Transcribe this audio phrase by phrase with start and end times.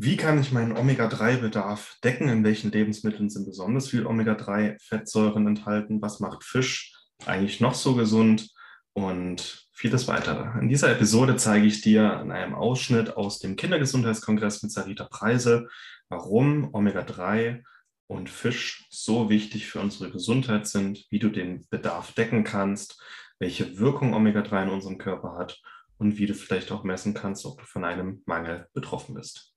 [0.00, 2.28] Wie kann ich meinen Omega-3-Bedarf decken?
[2.28, 6.00] In welchen Lebensmitteln sind besonders viel Omega-3-Fettsäuren enthalten?
[6.00, 6.94] Was macht Fisch
[7.26, 8.48] eigentlich noch so gesund?
[8.92, 10.56] Und vieles weitere.
[10.60, 15.66] In dieser Episode zeige ich dir in einem Ausschnitt aus dem Kindergesundheitskongress mit Sarita Preise,
[16.08, 17.64] warum Omega-3
[18.06, 23.02] und Fisch so wichtig für unsere Gesundheit sind, wie du den Bedarf decken kannst,
[23.40, 25.60] welche Wirkung Omega-3 in unserem Körper hat
[25.98, 29.54] und wie du vielleicht auch messen kannst, ob du von einem Mangel betroffen bist.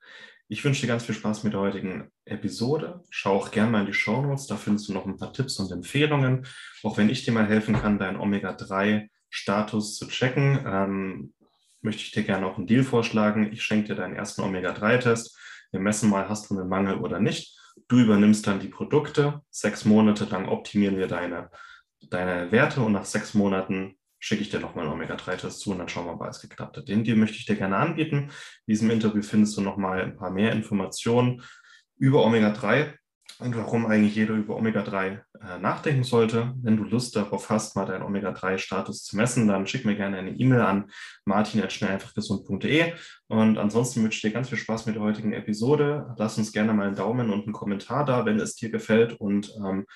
[0.47, 3.02] Ich wünsche dir ganz viel Spaß mit der heutigen Episode.
[3.09, 5.57] Schau auch gerne mal in die Show Notes, da findest du noch ein paar Tipps
[5.59, 6.45] und Empfehlungen.
[6.83, 11.33] Auch wenn ich dir mal helfen kann, deinen Omega-3-Status zu checken, ähm,
[11.81, 13.52] möchte ich dir gerne auch einen Deal vorschlagen.
[13.53, 15.38] Ich schenke dir deinen ersten Omega-3-Test.
[15.71, 17.58] Wir messen mal, hast du einen Mangel oder nicht.
[17.88, 19.41] Du übernimmst dann die Produkte.
[19.52, 21.49] Sechs Monate lang optimieren wir deine,
[22.09, 25.89] deine Werte und nach sechs Monaten schicke ich dir nochmal einen Omega-3-Test zu und dann
[25.89, 26.88] schauen wir, ob alles geklappt hat.
[26.88, 28.30] Den Deal möchte ich dir gerne anbieten.
[28.66, 31.41] In diesem Interview findest du nochmal ein paar mehr Informationen
[31.97, 32.94] über Omega-3
[33.39, 36.53] und warum eigentlich jeder über Omega-3 äh, nachdenken sollte.
[36.61, 40.31] Wenn du Lust darauf hast, mal deinen Omega-3-Status zu messen, dann schick mir gerne eine
[40.31, 40.92] E-Mail an
[41.25, 42.94] martin.schnelleinfachgesund.de
[43.27, 46.14] und ansonsten wünsche ich dir ganz viel Spaß mit der heutigen Episode.
[46.17, 49.52] Lass uns gerne mal einen Daumen und einen Kommentar da, wenn es dir gefällt und
[49.58, 49.88] ähm,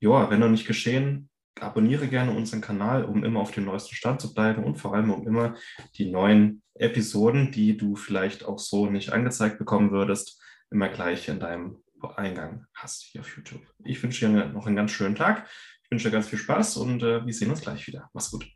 [0.00, 1.28] ja, wenn noch nicht geschehen,
[1.62, 5.10] abonniere gerne unseren Kanal, um immer auf dem neuesten Stand zu bleiben und vor allem
[5.10, 5.54] um immer
[5.96, 11.40] die neuen Episoden, die du vielleicht auch so nicht angezeigt bekommen würdest, immer gleich in
[11.40, 11.82] deinem
[12.16, 13.62] Eingang hast hier auf YouTube.
[13.84, 15.48] Ich wünsche dir noch einen ganz schönen Tag.
[15.82, 18.08] Ich wünsche dir ganz viel Spaß und äh, wir sehen uns gleich wieder.
[18.12, 18.46] Mach's gut.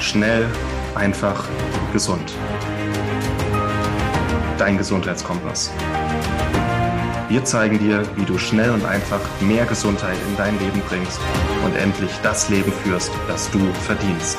[0.00, 0.46] Schnell,
[0.94, 1.46] einfach,
[1.92, 2.32] gesund.
[4.56, 5.70] Dein Gesundheitskompass.
[7.28, 11.20] Wir zeigen dir, wie du schnell und einfach mehr Gesundheit in dein Leben bringst
[11.62, 14.38] und endlich das Leben führst, das du verdienst.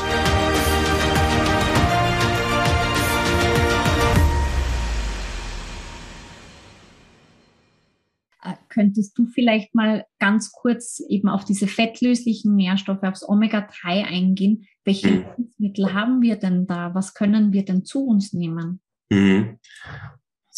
[8.43, 14.65] Äh, könntest du vielleicht mal ganz kurz eben auf diese fettlöslichen Nährstoffe, aufs Omega-3 eingehen?
[14.83, 15.25] Welche mhm.
[15.37, 16.95] Lebensmittel haben wir denn da?
[16.95, 18.81] Was können wir denn zu uns nehmen?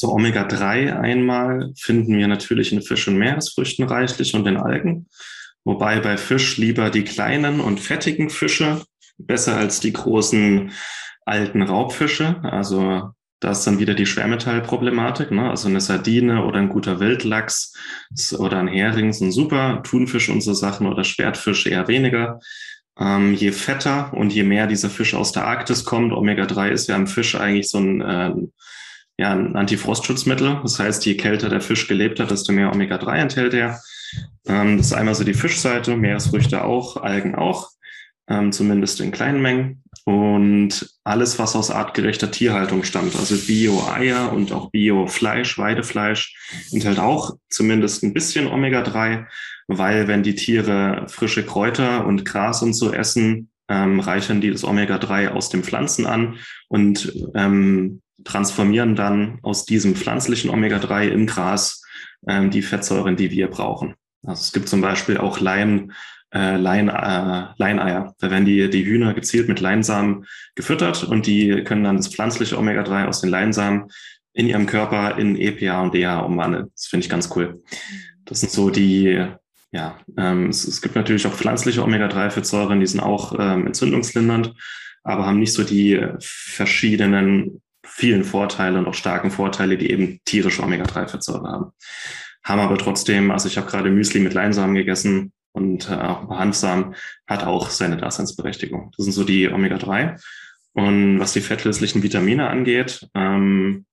[0.01, 5.05] So Omega-3 einmal finden wir natürlich in Fisch- und Meeresfrüchten reichlich und in Algen.
[5.63, 8.81] Wobei bei Fisch lieber die kleinen und fettigen Fische
[9.19, 10.71] besser als die großen
[11.23, 12.39] alten Raubfische.
[12.41, 15.29] Also da ist dann wieder die Schwermetallproblematik.
[15.29, 15.51] Ne?
[15.51, 17.75] Also eine Sardine oder ein guter Wildlachs
[18.39, 19.83] oder ein Hering sind super.
[19.83, 22.39] Thunfisch und so Sachen oder Schwertfisch eher weniger.
[22.99, 26.95] Ähm, je fetter und je mehr dieser Fisch aus der Arktis kommt, Omega-3 ist ja
[26.95, 28.33] im Fisch eigentlich so ein äh,
[29.21, 30.61] ja, ein Antifrostschutzmittel.
[30.63, 33.79] Das heißt, je kälter der Fisch gelebt hat, desto mehr Omega-3 enthält er.
[34.47, 37.69] Ähm, das ist einmal so die Fischseite, Meeresfrüchte auch, Algen auch,
[38.27, 39.83] ähm, zumindest in kleinen Mengen.
[40.05, 46.35] Und alles, was aus artgerechter Tierhaltung stammt, also Bio-Eier und auch Bio-Fleisch, Weidefleisch,
[46.71, 49.27] enthält auch zumindest ein bisschen Omega-3,
[49.67, 54.63] weil wenn die Tiere frische Kräuter und Gras und so essen, ähm, reichern die das
[54.63, 61.83] Omega-3 aus den Pflanzen an und ähm, transformieren dann aus diesem pflanzlichen Omega-3 im Gras
[62.27, 63.95] ähm, die Fettsäuren, die wir brauchen.
[64.23, 65.93] Also es gibt zum Beispiel auch Lein,
[66.33, 68.15] äh, Lein, äh, Leineier.
[68.19, 72.57] Da werden die, die Hühner gezielt mit Leinsamen gefüttert und die können dann das pflanzliche
[72.57, 73.89] Omega-3 aus den Leinsamen
[74.33, 76.71] in ihrem Körper in EPA und DHA umwandeln.
[76.73, 77.61] Das finde ich ganz cool.
[78.25, 79.25] Das sind so die,
[79.71, 84.53] ja, ähm, es, es gibt natürlich auch pflanzliche Omega-3-Fettsäuren, die sind auch ähm, entzündungslindernd,
[85.03, 87.61] aber haben nicht so die verschiedenen
[87.91, 91.71] vielen Vorteile und auch starken Vorteile, die eben tierische Omega-3-Fettsäure haben.
[92.43, 96.95] Haben aber trotzdem, also ich habe gerade Müsli mit Leinsamen gegessen und äh, auch Hanfsamen,
[97.27, 98.91] hat auch seine Daseinsberechtigung.
[98.97, 100.19] Das sind so die Omega-3.
[100.73, 103.85] Und was die fettlöslichen Vitamine angeht, ähm,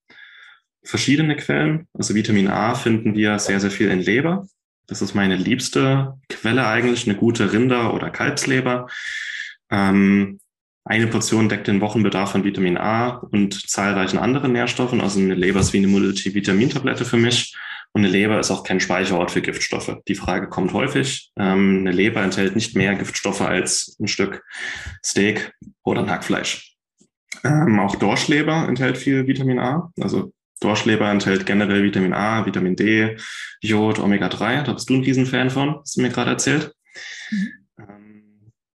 [0.85, 1.89] verschiedene Quellen.
[1.93, 4.47] Also Vitamin A finden wir sehr, sehr viel in Leber.
[4.87, 8.87] Das ist meine liebste Quelle eigentlich, eine gute Rinder- oder Kalbsleber.
[9.71, 10.39] Ähm,
[10.89, 15.03] eine Portion deckt den Wochenbedarf an Vitamin A und zahlreichen anderen Nährstoffen.
[15.03, 17.55] Also eine Leber ist wie eine Multivitamintablette für mich.
[17.93, 19.97] Und eine Leber ist auch kein Speicherort für Giftstoffe.
[20.09, 21.31] Die Frage kommt häufig.
[21.39, 24.43] Ähm, eine Leber enthält nicht mehr Giftstoffe als ein Stück
[25.05, 25.53] Steak
[25.85, 26.75] oder ein Hackfleisch.
[27.45, 29.93] Ähm, auch Dorschleber enthält viel Vitamin A.
[30.01, 33.17] Also Dorschleber enthält generell Vitamin A, Vitamin D,
[33.61, 34.63] Jod, Omega-3.
[34.63, 36.73] Da bist du ein Riesenfan von, hast du mir gerade erzählt.
[37.31, 37.58] Mhm.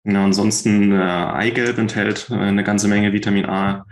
[0.05, 3.85] Ja, ansonsten äh, Eigelb enthält äh, eine ganze Menge Vitamin A.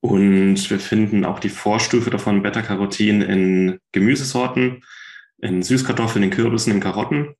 [0.00, 4.84] Und wir finden auch die Vorstufe davon, Beta-Carotin, in Gemüsesorten,
[5.38, 7.34] in Süßkartoffeln, in Kürbissen, in Karotten.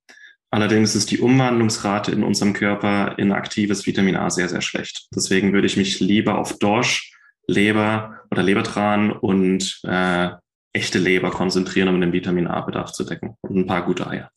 [0.50, 5.08] Allerdings ist die Umwandlungsrate in unserem Körper in aktives Vitamin A sehr, sehr schlecht.
[5.14, 7.12] Deswegen würde ich mich lieber auf Dorsch
[7.46, 10.30] Leber oder Lebertran und äh,
[10.72, 14.30] echte Leber konzentrieren, um den Vitamin A-Bedarf zu decken und ein paar gute Eier.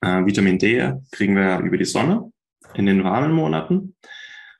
[0.00, 2.30] Äh, Vitamin D kriegen wir über die Sonne
[2.74, 3.96] in den warmen Monaten,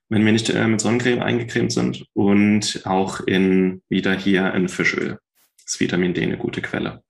[0.09, 5.19] wenn wir nicht äh, mit Sonnencreme eingecremt sind und auch in wieder hier in Fischöl.
[5.65, 7.03] Ist Vitamin D eine gute Quelle.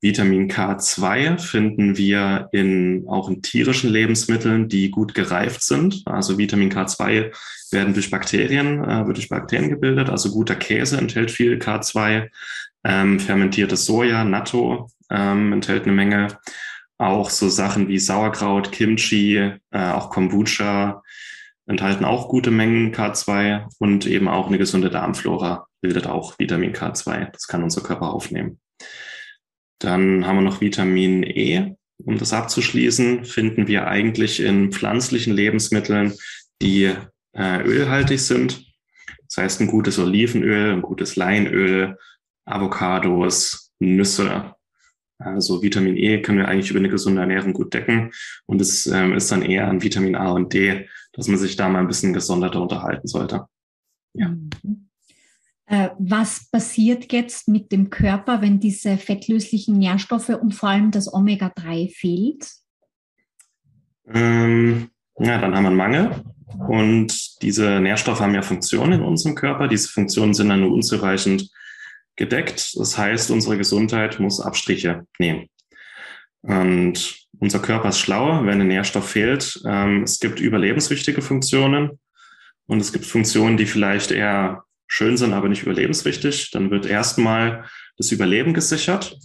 [0.00, 6.02] Vitamin K2 finden wir in, auch in tierischen Lebensmitteln, die gut gereift sind.
[6.04, 7.32] Also Vitamin K2
[7.72, 10.10] werden durch Bakterien, äh, wird durch Bakterien gebildet.
[10.10, 12.28] Also guter Käse enthält viel K2.
[12.84, 16.28] Ähm, fermentiertes Soja, Natto ähm, enthält eine Menge.
[16.98, 21.02] Auch so Sachen wie Sauerkraut, Kimchi, äh, auch Kombucha
[21.66, 27.30] enthalten auch gute Mengen K2 und eben auch eine gesunde Darmflora bildet auch Vitamin K2.
[27.32, 28.60] Das kann unser Körper aufnehmen.
[29.78, 31.74] Dann haben wir noch Vitamin E.
[31.98, 36.12] Um das abzuschließen, finden wir eigentlich in pflanzlichen Lebensmitteln,
[36.60, 36.92] die
[37.32, 38.66] äh, ölhaltig sind.
[39.28, 41.96] Das heißt, ein gutes Olivenöl, ein gutes Leinöl,
[42.44, 44.54] Avocados, Nüsse.
[45.24, 48.12] Also Vitamin E können wir eigentlich über eine gesunde Ernährung gut decken.
[48.46, 51.68] Und es ähm, ist dann eher an Vitamin A und D, dass man sich da
[51.68, 53.46] mal ein bisschen gesonderter unterhalten sollte.
[54.12, 54.28] Ja.
[54.28, 54.88] Mhm.
[55.66, 61.12] Äh, was passiert jetzt mit dem Körper, wenn diese fettlöslichen Nährstoffe und vor allem das
[61.12, 62.46] Omega-3 fehlt?
[64.06, 66.24] Ähm, ja, dann haben wir einen Mangel.
[66.68, 69.66] Und diese Nährstoffe haben ja Funktionen in unserem Körper.
[69.66, 71.50] Diese Funktionen sind dann nur unzureichend
[72.16, 72.74] gedeckt.
[72.78, 75.48] Das heißt, unsere Gesundheit muss Abstriche nehmen.
[76.42, 79.60] Und unser Körper ist schlauer, wenn ein Nährstoff fehlt.
[79.66, 81.98] Ähm, es gibt überlebenswichtige Funktionen
[82.66, 86.50] und es gibt Funktionen, die vielleicht eher schön sind, aber nicht überlebenswichtig.
[86.50, 87.64] Dann wird erstmal
[87.96, 89.18] das Überleben gesichert.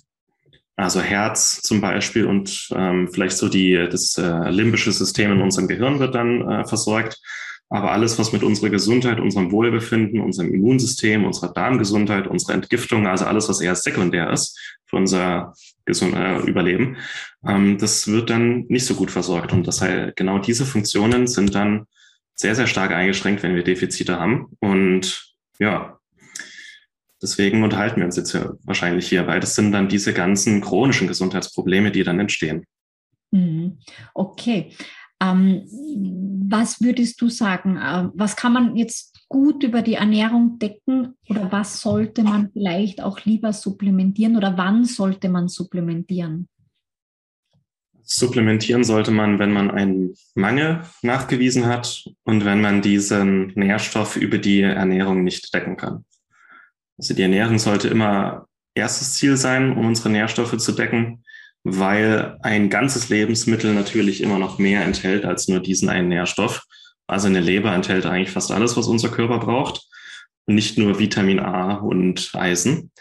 [0.75, 5.67] Also Herz zum Beispiel und ähm, vielleicht so die, das äh, limbische System in unserem
[5.67, 7.19] Gehirn wird dann äh, versorgt.
[7.69, 13.25] Aber alles, was mit unserer Gesundheit, unserem Wohlbefinden, unserem Immunsystem, unserer Darmgesundheit, unserer Entgiftung, also
[13.25, 15.53] alles, was eher sekundär ist für unser
[15.85, 16.97] Gesund äh, Überleben,
[17.47, 19.53] ähm, das wird dann nicht so gut versorgt.
[19.53, 21.85] Und das heißt, genau diese Funktionen sind dann
[22.33, 24.47] sehr, sehr stark eingeschränkt, wenn wir Defizite haben.
[24.59, 25.99] Und ja,
[27.21, 31.07] deswegen unterhalten wir uns jetzt ja wahrscheinlich hier, weil das sind dann diese ganzen chronischen
[31.07, 32.65] Gesundheitsprobleme, die dann entstehen.
[33.31, 33.77] Mhm.
[34.13, 34.71] Okay.
[35.21, 35.63] Ähm,
[36.49, 37.77] was würdest du sagen?
[37.77, 43.01] Äh, was kann man jetzt gut über die Ernährung decken oder was sollte man vielleicht
[43.01, 46.47] auch lieber supplementieren oder wann sollte man supplementieren?
[48.01, 54.39] Supplementieren sollte man, wenn man einen Mangel nachgewiesen hat und wenn man diesen Nährstoff über
[54.39, 56.05] die Ernährung nicht decken kann.
[56.97, 61.23] Also die Ernährung sollte immer erstes Ziel sein, um unsere Nährstoffe zu decken,
[61.63, 66.63] weil ein ganzes Lebensmittel natürlich immer noch mehr enthält als nur diesen einen Nährstoff.
[67.07, 69.81] Also eine Leber enthält eigentlich fast alles, was unser Körper braucht,
[70.45, 72.91] nicht nur Vitamin A und Eisen.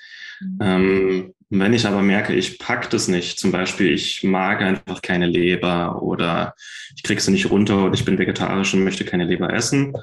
[0.41, 0.59] Mhm.
[0.61, 5.27] Ähm, wenn ich aber merke, ich pack das nicht, zum Beispiel, ich mag einfach keine
[5.27, 6.55] Leber oder
[6.95, 9.95] ich krieg sie nicht runter oder ich bin vegetarisch und möchte keine Leber essen,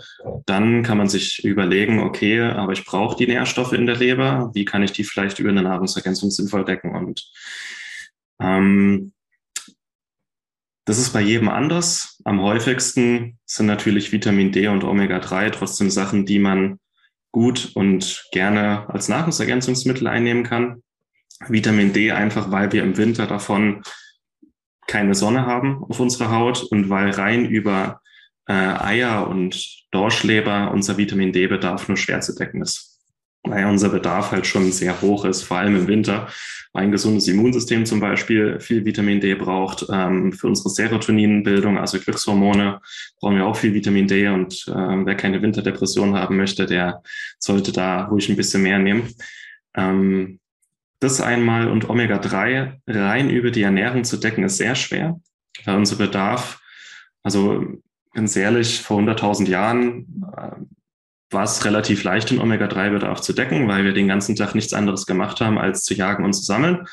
[0.48, 4.66] dann kann man sich überlegen, okay, aber ich brauche die Nährstoffe in der Leber, wie
[4.66, 6.96] kann ich die vielleicht über eine Nahrungsergänzung sinnvoll decken?
[6.96, 7.30] Und
[8.40, 9.14] ähm,
[10.86, 12.22] das ist bei jedem anders.
[12.26, 16.80] Am häufigsten sind natürlich Vitamin D und Omega-3 trotzdem Sachen, die man
[17.32, 20.84] gut und gerne als Nahrungsergänzungsmittel einnehmen kann.
[21.48, 23.82] Vitamin D einfach, weil wir im Winter davon
[24.88, 28.02] keine Sonne haben auf unserer Haut und weil rein über
[28.48, 32.95] äh, Eier und Dorschleber unser Vitamin D-Bedarf nur schwer zu decken ist.
[33.46, 36.28] Weil unser Bedarf halt schon sehr hoch ist, vor allem im Winter.
[36.74, 39.86] Ein gesundes Immunsystem zum Beispiel viel Vitamin D braucht.
[39.90, 42.82] Ähm, für unsere Serotoninbildung, also Glückshormone,
[43.20, 44.28] brauchen wir auch viel Vitamin D.
[44.28, 47.02] Und äh, wer keine Winterdepression haben möchte, der
[47.40, 49.14] sollte da ruhig ein bisschen mehr nehmen.
[49.76, 50.40] Ähm,
[51.00, 55.20] das einmal und Omega-3 rein über die Ernährung zu decken, ist sehr schwer,
[55.66, 56.60] weil unser Bedarf,
[57.24, 57.66] also
[58.14, 60.52] ganz ehrlich, vor 100.000 Jahren äh,
[61.32, 65.06] war es relativ leicht, den Omega-3-Bedarf zu decken, weil wir den ganzen Tag nichts anderes
[65.06, 66.86] gemacht haben, als zu jagen und zu sammeln.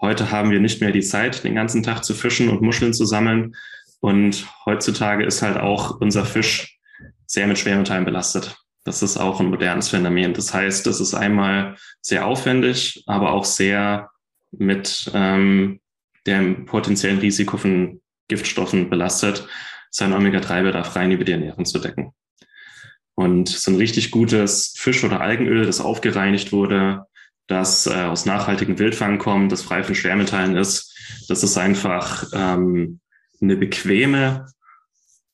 [0.00, 3.04] Heute haben wir nicht mehr die Zeit, den ganzen Tag zu fischen und Muscheln zu
[3.04, 3.54] sammeln.
[4.00, 6.78] Und heutzutage ist halt auch unser Fisch
[7.26, 8.56] sehr mit Schwermetallen belastet.
[8.84, 10.32] Das ist auch ein modernes Phänomen.
[10.32, 14.10] Das heißt, das ist einmal sehr aufwendig, aber auch sehr
[14.50, 15.80] mit ähm,
[16.26, 19.46] dem potenziellen Risiko von Giftstoffen belastet,
[19.90, 22.12] seinen Omega-3-Bedarf rein über die Ernährung zu decken.
[23.18, 27.06] Und so ein richtig gutes Fisch- oder Algenöl, das aufgereinigt wurde,
[27.48, 30.96] das äh, aus nachhaltigem Wildfang kommt, das frei von Schwermetallen ist,
[31.26, 33.00] das ist einfach ähm,
[33.40, 34.46] eine bequeme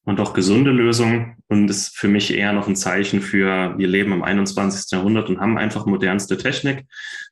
[0.05, 4.13] und auch gesunde Lösung und ist für mich eher noch ein Zeichen für, wir leben
[4.13, 4.91] im 21.
[4.91, 6.87] Jahrhundert und haben einfach modernste Technik.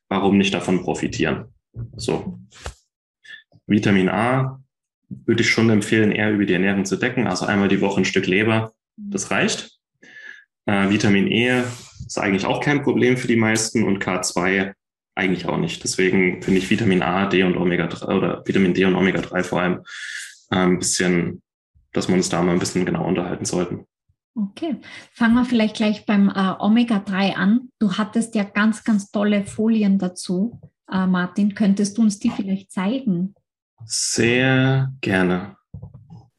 [0.07, 1.45] Warum nicht davon profitieren?
[1.95, 2.39] So.
[3.65, 4.61] Vitamin A
[5.09, 7.25] würde ich schon empfehlen, eher über die Ernährung zu decken.
[7.25, 9.72] Also einmal die Woche ein Stück Leber, das reicht.
[10.65, 11.63] Äh, Vitamin E
[12.05, 14.73] ist eigentlich auch kein Problem für die meisten und K2
[15.15, 15.83] eigentlich auch nicht.
[15.83, 19.43] Deswegen finde ich Vitamin A, D und Omega 3 oder Vitamin D und Omega 3
[19.43, 19.79] vor allem
[20.51, 21.41] äh, ein bisschen,
[21.91, 23.85] dass wir uns da mal ein bisschen genau unterhalten sollten.
[24.35, 24.77] Okay,
[25.11, 27.69] fangen wir vielleicht gleich beim äh, Omega 3 an.
[27.77, 30.59] Du hattest ja ganz, ganz tolle Folien dazu.
[30.91, 33.35] Äh, Martin, könntest du uns die vielleicht zeigen?
[33.85, 35.57] Sehr gerne.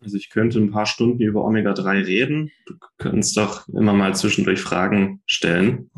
[0.04, 2.50] Also ich könnte ein paar Stunden über Omega-3 reden.
[2.66, 5.90] Du könntest doch immer mal zwischendurch Fragen stellen.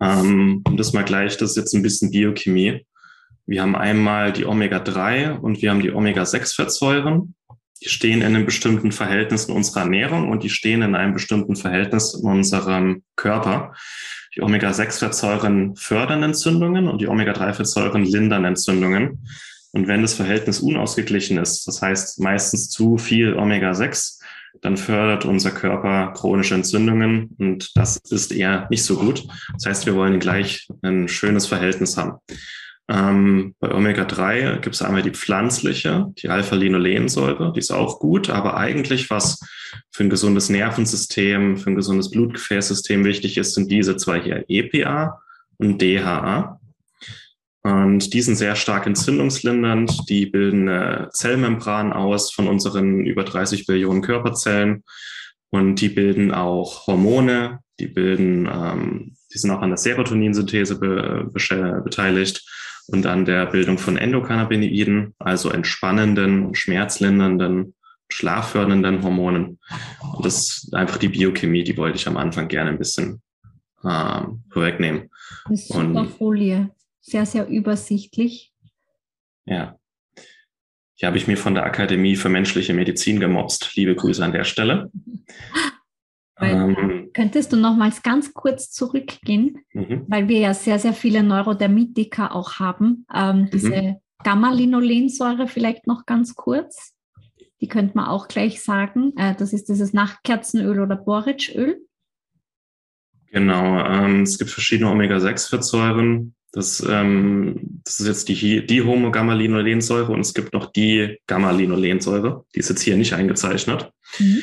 [0.00, 2.86] Ähm, und das mal gleich, das ist jetzt ein bisschen Biochemie.
[3.46, 7.34] Wir haben einmal die Omega-3 und wir haben die Omega-6-Fettsäuren.
[7.82, 11.56] Die stehen in einem bestimmten Verhältnis in unserer Ernährung und die stehen in einem bestimmten
[11.56, 13.74] Verhältnis in unserem Körper.
[14.36, 19.26] Die Omega-6-Fettsäuren fördern Entzündungen und die Omega-3-Fettsäuren lindern Entzündungen.
[19.74, 24.20] Und wenn das Verhältnis unausgeglichen ist, das heißt meistens zu viel Omega-6,
[24.60, 29.26] dann fördert unser Körper chronische Entzündungen und das ist eher nicht so gut.
[29.54, 32.18] Das heißt, wir wollen gleich ein schönes Verhältnis haben.
[32.86, 38.56] Ähm, bei Omega-3 gibt es einmal die pflanzliche, die Alpha-Linolensäure, die ist auch gut, aber
[38.56, 39.40] eigentlich was
[39.90, 45.20] für ein gesundes Nervensystem, für ein gesundes Blutgefäßsystem wichtig ist, sind diese zwei hier, EPA
[45.56, 46.60] und DHA.
[47.64, 50.10] Und die sind sehr stark entzündungslindernd.
[50.10, 54.84] Die bilden eine Zellmembran aus von unseren über 30 Billionen Körperzellen.
[55.48, 57.60] Und die bilden auch Hormone.
[57.80, 62.44] Die bilden, ähm, die sind auch an der Serotoninsynthese be be beteiligt
[62.88, 67.74] und an der Bildung von Endokannabinoiden, also entspannenden, schmerzlindernden,
[68.10, 69.58] schlaffördernden Hormonen.
[70.14, 73.22] Und das ist einfach die Biochemie, die wollte ich am Anfang gerne ein bisschen
[73.82, 75.08] ähm, vorwegnehmen.
[75.48, 76.70] Ist super Folie
[77.04, 78.52] sehr, sehr übersichtlich.
[79.44, 79.78] Ja.
[80.94, 83.76] Hier habe ich mir von der Akademie für menschliche Medizin gemobst.
[83.76, 84.90] Liebe Grüße an der Stelle.
[86.40, 90.04] Ähm, könntest du nochmals ganz kurz zurückgehen, mhm.
[90.08, 93.06] weil wir ja sehr, sehr viele Neurodermitiker auch haben.
[93.14, 93.50] Ähm, mhm.
[93.50, 93.96] diese mhm.
[94.24, 96.92] Gamma-Linolensäure vielleicht noch ganz kurz.
[97.60, 99.12] Die könnte man auch gleich sagen.
[99.16, 101.86] Äh, das ist dieses Nachtkerzenöl oder Borage-Öl.
[103.28, 103.78] Genau.
[103.86, 106.34] Ähm, es gibt verschiedene Omega-6-Fettsäuren.
[106.54, 112.44] Das, ähm, das ist jetzt die, die Homogamma-Linolensäure und es gibt noch die Gamma-Linolensäure.
[112.54, 113.90] Die ist jetzt hier nicht eingezeichnet.
[114.20, 114.40] Mhm.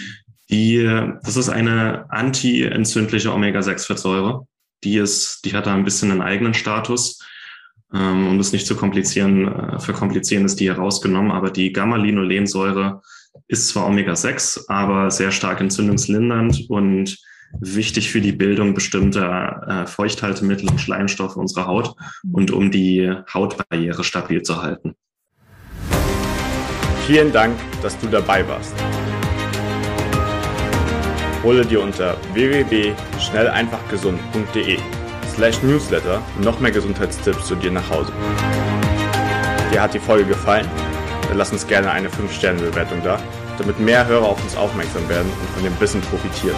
[0.50, 0.84] Die,
[1.24, 4.46] das ist eine anti-entzündliche Omega-6-Fettsäure.
[4.84, 7.20] Die ist, die hat da ein bisschen einen eigenen Status.
[7.94, 11.32] Ähm, um das nicht zu komplizieren, äh, verkomplizieren ist die hier rausgenommen.
[11.32, 13.02] Aber die Gamma-Linolensäure
[13.48, 17.18] ist zwar Omega-6, aber sehr stark entzündungslindernd und
[17.60, 21.94] wichtig für die Bildung bestimmter äh, Feuchthaltemittel und Schleimstoffe unserer Haut
[22.32, 24.96] und um die Hautbarriere stabil zu halten.
[27.08, 28.76] Vielen Dank, dass du dabei warst.
[31.44, 34.78] Hole dir unter www.schnelleinfachgesund.de
[35.34, 38.12] slash newsletter noch mehr Gesundheitstipps zu dir nach Hause.
[39.72, 40.68] Dir hat die Folge gefallen?
[41.28, 43.20] Dann lass uns gerne eine 5-Sterne-Bewertung da,
[43.58, 46.58] damit mehr Hörer auf uns aufmerksam werden und von dem Wissen profitieren.